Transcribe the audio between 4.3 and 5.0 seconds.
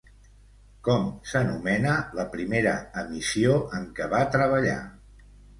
treballar?